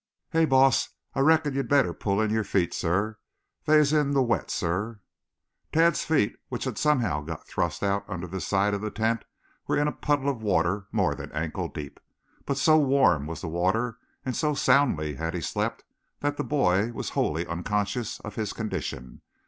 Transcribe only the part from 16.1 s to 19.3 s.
that the boy was wholly unconscious of his condition.